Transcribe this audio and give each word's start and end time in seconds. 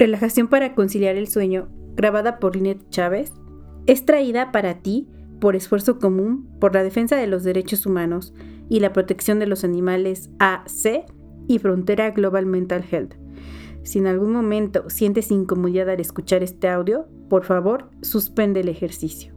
Relajación 0.00 0.48
para 0.48 0.74
conciliar 0.74 1.16
el 1.16 1.28
sueño, 1.28 1.68
grabada 1.94 2.38
por 2.38 2.56
Linet 2.56 2.88
Chávez, 2.88 3.34
es 3.84 4.06
traída 4.06 4.50
para 4.50 4.80
ti 4.80 5.10
por 5.42 5.56
esfuerzo 5.56 5.98
común 5.98 6.48
por 6.58 6.72
la 6.72 6.82
defensa 6.82 7.16
de 7.16 7.26
los 7.26 7.44
derechos 7.44 7.84
humanos 7.84 8.32
y 8.70 8.80
la 8.80 8.94
protección 8.94 9.38
de 9.38 9.46
los 9.46 9.62
animales 9.62 10.30
AC 10.38 11.04
y 11.48 11.58
Frontera 11.58 12.12
Global 12.12 12.46
Mental 12.46 12.82
Health. 12.90 13.16
Si 13.82 13.98
en 13.98 14.06
algún 14.06 14.32
momento 14.32 14.88
sientes 14.88 15.30
incomodidad 15.30 15.90
al 15.90 16.00
escuchar 16.00 16.42
este 16.42 16.70
audio, 16.70 17.06
por 17.28 17.44
favor, 17.44 17.90
suspende 18.00 18.60
el 18.60 18.70
ejercicio. 18.70 19.34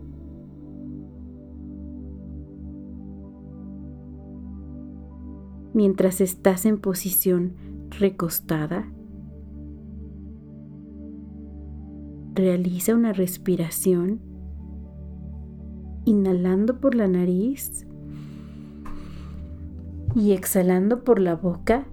Mientras 5.74 6.22
estás 6.22 6.66
en 6.66 6.78
posición 6.78 7.58
recostada, 8.00 8.88
Realiza 12.34 12.96
una 12.96 13.14
respiración 13.14 14.20
inhalando 16.06 16.80
por 16.80 16.96
la 16.96 17.08
nariz 17.08 17.86
y 20.16 20.32
exhalando 20.32 21.04
por 21.04 21.20
la 21.20 21.36
boca 21.36 21.86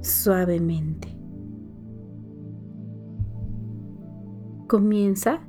suavemente. 0.00 1.16
Comienza 4.66 5.40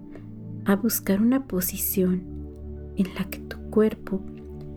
a 0.65 0.75
buscar 0.75 1.21
una 1.21 1.47
posición 1.47 2.23
en 2.95 3.13
la 3.15 3.25
que 3.29 3.39
tu 3.39 3.57
cuerpo 3.69 4.21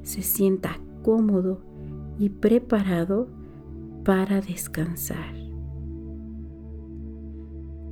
se 0.03 0.23
sienta 0.23 0.79
cómodo 1.03 1.63
y 2.19 2.29
preparado 2.29 3.29
para 4.05 4.41
descansar. 4.41 5.44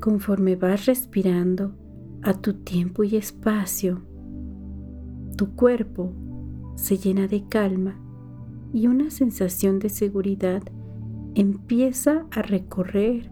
Conforme 0.02 0.56
vas 0.56 0.86
respirando 0.86 1.76
a 2.22 2.34
tu 2.34 2.54
tiempo 2.54 3.04
y 3.04 3.14
espacio, 3.14 4.02
tu 5.36 5.54
cuerpo 5.54 6.12
se 6.74 6.98
llena 6.98 7.28
de 7.28 7.46
calma 7.46 8.00
y 8.72 8.88
una 8.88 9.12
sensación 9.12 9.78
de 9.78 9.90
seguridad 9.90 10.60
empieza 11.36 12.26
a 12.32 12.42
recorrer 12.42 13.30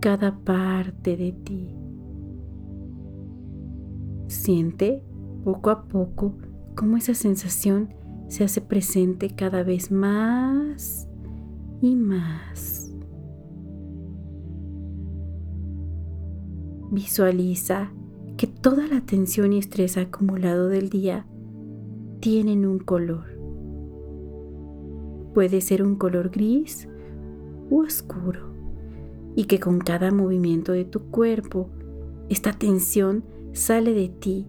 cada 0.00 0.38
parte 0.38 1.16
de 1.16 1.32
ti. 1.32 1.74
Siente 4.28 5.02
poco 5.42 5.70
a 5.70 5.88
poco 5.88 6.36
cómo 6.76 6.96
esa 6.96 7.14
sensación 7.14 7.92
se 8.28 8.44
hace 8.44 8.60
presente 8.60 9.30
cada 9.34 9.64
vez 9.64 9.90
más 9.90 11.08
y 11.82 11.96
más. 11.96 12.87
Visualiza 16.90 17.92
que 18.36 18.46
toda 18.46 18.86
la 18.86 19.00
tensión 19.02 19.52
y 19.52 19.58
estrés 19.58 19.96
acumulado 19.96 20.68
del 20.68 20.88
día 20.88 21.26
tienen 22.20 22.64
un 22.64 22.78
color. 22.78 23.24
Puede 25.34 25.60
ser 25.60 25.82
un 25.82 25.96
color 25.96 26.30
gris 26.30 26.88
u 27.70 27.82
oscuro 27.82 28.54
y 29.36 29.44
que 29.44 29.60
con 29.60 29.78
cada 29.80 30.10
movimiento 30.10 30.72
de 30.72 30.84
tu 30.84 31.10
cuerpo 31.10 31.68
esta 32.28 32.52
tensión 32.52 33.24
sale 33.52 33.92
de 33.92 34.08
ti 34.08 34.46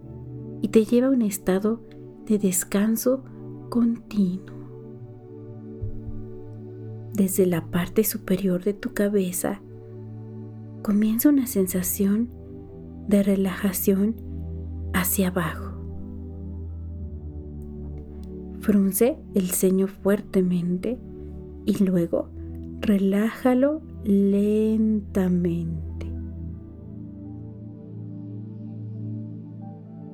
y 0.62 0.68
te 0.68 0.84
lleva 0.84 1.08
a 1.08 1.10
un 1.10 1.22
estado 1.22 1.80
de 2.26 2.38
descanso 2.38 3.22
continuo. 3.68 4.60
Desde 7.12 7.44
la 7.46 7.70
parte 7.70 8.04
superior 8.04 8.64
de 8.64 8.72
tu 8.72 8.94
cabeza 8.94 9.60
comienza 10.82 11.28
una 11.28 11.46
sensación 11.46 12.30
de 13.08 13.22
relajación 13.22 14.16
hacia 14.92 15.28
abajo. 15.28 15.74
Frunce 18.60 19.18
el 19.34 19.50
ceño 19.50 19.88
fuertemente 19.88 20.98
y 21.64 21.82
luego 21.82 22.30
relájalo 22.80 23.82
lentamente. 24.04 25.80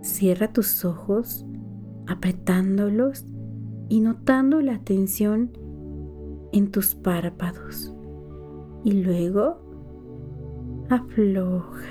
Cierra 0.03 0.53
tus 0.53 0.85
ojos 0.85 1.45
apretándolos 2.07 3.27
y 3.89 4.01
notando 4.01 4.61
la 4.61 4.79
tensión 4.79 5.51
en 6.53 6.71
tus 6.71 6.95
párpados. 6.95 7.93
Y 8.85 8.93
luego 9.03 9.66
afloja. 10.91 11.85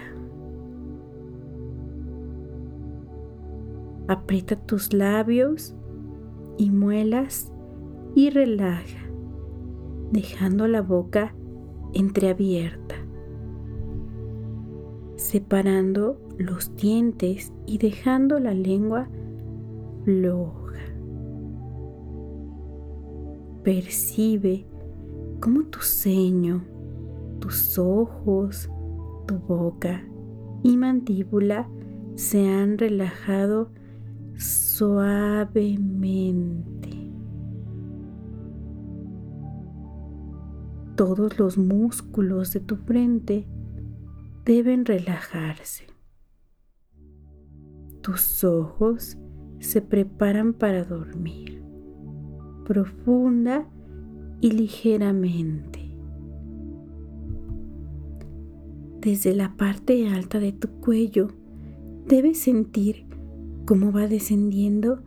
Aprieta 4.08 4.56
tus 4.56 4.94
labios 4.94 5.76
y 6.58 6.70
muelas 6.70 7.52
y 8.14 8.30
relaja, 8.30 9.10
dejando 10.12 10.68
la 10.68 10.82
boca 10.82 11.36
entreabierta, 11.94 12.96
separando 15.16 16.20
los 16.38 16.76
dientes 16.76 17.52
y 17.66 17.78
dejando 17.78 18.40
la 18.40 18.54
lengua 18.54 19.10
floja. 20.04 20.62
Percibe 23.64 24.68
cómo 25.40 25.64
tu 25.64 25.80
ceño, 25.80 26.64
tus 27.40 27.80
ojos, 27.80 28.70
tu 29.26 29.40
boca 29.40 30.04
y 30.64 30.78
mandíbula 30.78 31.70
se 32.16 32.48
han 32.48 32.78
relajado 32.78 33.72
suavemente. 34.38 35.76
Todos 40.96 41.38
los 41.40 41.58
músculos 41.58 42.54
de 42.54 42.62
tu 42.62 42.78
frente 42.78 43.48
deben 44.46 44.86
relajarse. 44.86 45.88
Tus 48.02 48.44
ojos 48.44 49.18
se 49.60 49.82
preparan 49.82 50.54
para 50.54 50.84
dormir 50.84 51.56
profunda 52.66 53.70
y 54.42 54.52
ligeramente. 54.52 55.85
Desde 59.06 59.36
la 59.36 59.56
parte 59.56 60.08
alta 60.10 60.40
de 60.40 60.52
tu 60.52 60.68
cuello, 60.82 61.28
debes 62.08 62.40
sentir 62.40 63.06
cómo 63.68 63.92
va 63.92 64.08
descendiendo 64.08 65.04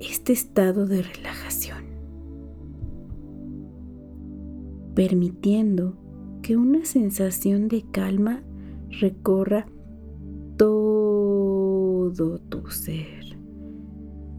este 0.00 0.32
estado 0.32 0.86
de 0.86 1.02
relajación, 1.02 1.84
permitiendo 4.94 5.98
que 6.40 6.56
una 6.56 6.86
sensación 6.86 7.68
de 7.68 7.84
calma 7.90 8.42
recorra 9.00 9.66
todo 10.56 12.38
tu 12.48 12.70
ser 12.70 13.36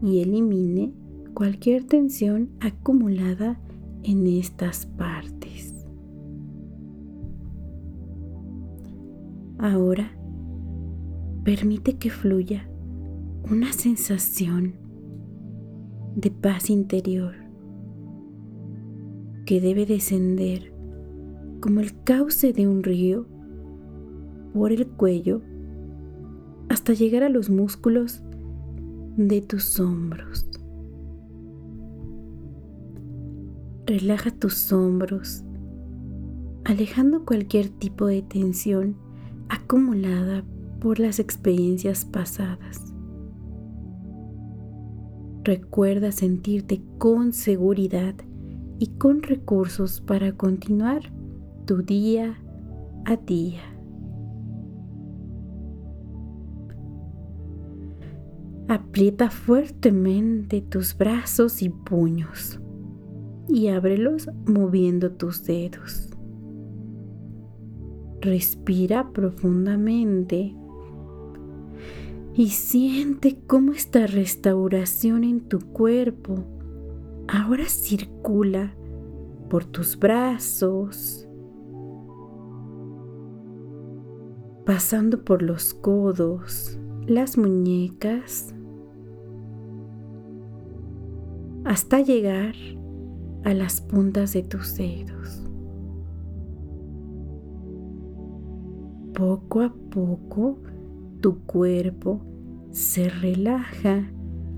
y 0.02 0.22
elimine 0.22 0.92
cualquier 1.34 1.84
tensión 1.84 2.50
acumulada 2.58 3.60
en 4.02 4.26
estas 4.26 4.86
partes. 4.86 5.41
Ahora, 9.62 10.10
permite 11.44 11.96
que 11.96 12.10
fluya 12.10 12.68
una 13.48 13.72
sensación 13.72 14.74
de 16.16 16.32
paz 16.32 16.68
interior 16.68 17.36
que 19.46 19.60
debe 19.60 19.86
descender 19.86 20.74
como 21.60 21.78
el 21.78 22.02
cauce 22.02 22.52
de 22.52 22.66
un 22.66 22.82
río 22.82 23.28
por 24.52 24.72
el 24.72 24.88
cuello 24.88 25.42
hasta 26.68 26.92
llegar 26.92 27.22
a 27.22 27.28
los 27.28 27.48
músculos 27.48 28.20
de 29.16 29.42
tus 29.42 29.78
hombros. 29.78 30.50
Relaja 33.86 34.32
tus 34.32 34.72
hombros, 34.72 35.44
alejando 36.64 37.24
cualquier 37.24 37.68
tipo 37.68 38.06
de 38.06 38.22
tensión 38.22 38.96
acumulada 39.52 40.44
por 40.80 40.98
las 40.98 41.18
experiencias 41.18 42.06
pasadas. 42.06 42.94
Recuerda 45.44 46.10
sentirte 46.10 46.82
con 46.98 47.34
seguridad 47.34 48.14
y 48.78 48.86
con 48.96 49.22
recursos 49.22 50.00
para 50.00 50.32
continuar 50.32 51.12
tu 51.66 51.82
día 51.82 52.38
a 53.04 53.16
día. 53.16 53.60
Aprieta 58.68 59.28
fuertemente 59.28 60.62
tus 60.62 60.96
brazos 60.96 61.60
y 61.60 61.68
puños 61.68 62.58
y 63.48 63.68
ábrelos 63.68 64.30
moviendo 64.46 65.12
tus 65.12 65.44
dedos. 65.44 66.11
Respira 68.22 69.10
profundamente 69.12 70.54
y 72.34 72.50
siente 72.50 73.36
cómo 73.48 73.72
esta 73.72 74.06
restauración 74.06 75.24
en 75.24 75.40
tu 75.40 75.58
cuerpo 75.58 76.44
ahora 77.26 77.64
circula 77.64 78.76
por 79.50 79.64
tus 79.64 79.98
brazos, 79.98 81.26
pasando 84.64 85.24
por 85.24 85.42
los 85.42 85.74
codos, 85.74 86.78
las 87.08 87.36
muñecas, 87.36 88.54
hasta 91.64 92.00
llegar 92.00 92.54
a 93.42 93.52
las 93.52 93.80
puntas 93.80 94.32
de 94.32 94.44
tus 94.44 94.76
dedos. 94.76 95.41
Poco 99.14 99.60
a 99.60 99.74
poco 99.90 100.58
tu 101.20 101.40
cuerpo 101.40 102.22
se 102.70 103.10
relaja 103.10 104.10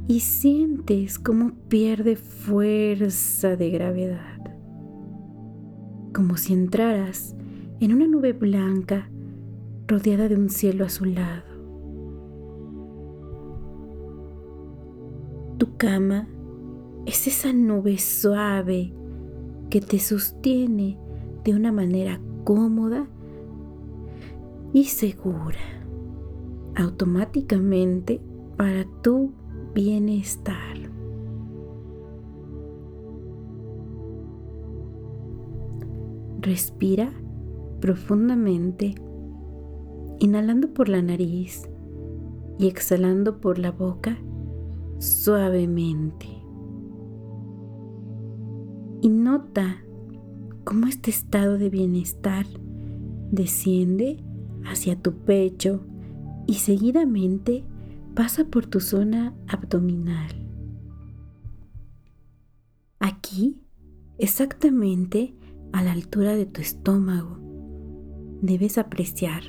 y 0.06 0.20
sientes 0.20 1.18
cómo 1.18 1.52
pierde 1.68 2.14
fuerza 2.14 3.56
de 3.56 3.70
gravedad, 3.70 4.38
como 6.14 6.36
si 6.36 6.52
entraras 6.52 7.34
en 7.80 7.92
una 7.92 8.06
nube 8.06 8.32
blanca 8.32 9.10
rodeada 9.88 10.28
de 10.28 10.36
un 10.36 10.48
cielo 10.50 10.84
azulado. 10.84 11.42
Tu 15.58 15.76
cama 15.76 16.28
es 17.06 17.26
esa 17.26 17.52
nube 17.52 17.98
suave 17.98 18.92
que 19.68 19.80
te 19.80 19.98
sostiene 19.98 20.98
de 21.44 21.54
una 21.54 21.72
manera 21.72 22.20
cómoda 22.44 23.08
y 24.74 24.86
segura, 24.86 25.60
automáticamente 26.74 28.20
para 28.56 28.84
tu 29.02 29.32
bienestar. 29.72 30.76
Respira 36.40 37.12
profundamente, 37.80 38.96
inhalando 40.18 40.74
por 40.74 40.88
la 40.88 41.02
nariz 41.02 41.70
y 42.58 42.66
exhalando 42.66 43.40
por 43.40 43.60
la 43.60 43.70
boca 43.70 44.18
suavemente. 44.98 46.26
Y 49.02 49.08
nota 49.08 49.84
cómo 50.64 50.88
este 50.88 51.10
estado 51.10 51.58
de 51.58 51.70
bienestar 51.70 52.46
desciende 53.30 54.24
hacia 54.64 55.00
tu 55.00 55.12
pecho 55.24 55.84
y 56.46 56.54
seguidamente 56.54 57.64
pasa 58.14 58.44
por 58.44 58.66
tu 58.66 58.80
zona 58.80 59.34
abdominal. 59.48 60.30
Aquí, 63.00 63.60
exactamente 64.18 65.34
a 65.72 65.82
la 65.82 65.92
altura 65.92 66.36
de 66.36 66.46
tu 66.46 66.60
estómago, 66.60 67.38
debes 68.40 68.78
apreciar 68.78 69.42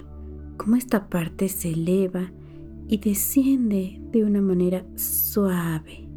cómo 0.58 0.76
esta 0.76 1.10
parte 1.10 1.50
se 1.50 1.72
eleva 1.74 2.32
y 2.88 2.98
desciende 2.98 4.02
de 4.12 4.24
una 4.24 4.42
manera 4.42 4.86
suave 4.96 6.08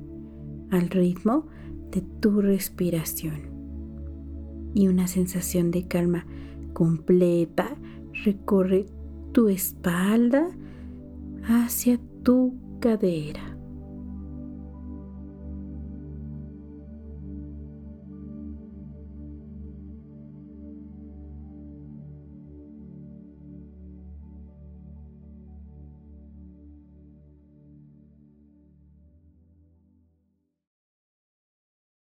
al 0.71 0.89
ritmo 0.91 1.47
de 1.91 2.03
tu 2.21 2.41
respiración. 2.41 3.49
Y 4.75 4.89
una 4.89 5.07
sensación 5.09 5.71
de 5.71 5.89
calma 5.89 6.27
completa 6.73 7.77
recorre 8.29 8.85
tu 9.33 9.49
espalda 9.49 10.51
hacia 11.45 11.99
tu 12.23 12.55
cadera. 12.79 13.58